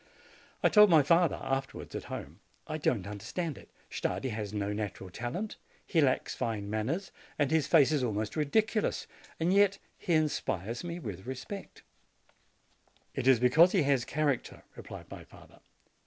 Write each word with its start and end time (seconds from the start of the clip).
I 0.63 0.69
told 0.69 0.89
my 0.89 1.03
father 1.03 1.35
afterwards, 1.43 1.93
at 1.93 2.05
home: 2.05 2.39
"I 2.65 2.79
don't 2.79 3.05
understand 3.05 3.55
it; 3.55 3.69
Stardi 3.91 4.29
has 4.29 4.51
no 4.51 4.73
natural 4.73 5.11
talent, 5.11 5.57
he 5.85 6.01
lacks 6.01 6.33
fine 6.33 6.71
manners, 6.71 7.11
and 7.37 7.51
his 7.51 7.67
face 7.67 7.91
is 7.91 8.03
almost 8.03 8.35
ridiculous; 8.35 9.05
yet 9.39 9.77
he 9.99 10.13
inspires 10.13 10.83
me 10.83 10.97
with 10.97 11.27
respect." 11.27 11.83
"It 13.13 13.27
is 13.27 13.39
because 13.39 13.73
he 13.73 13.83
has 13.83 14.03
character," 14.03 14.63
replied 14.75 15.05
my 15.11 15.23
father. 15.23 15.59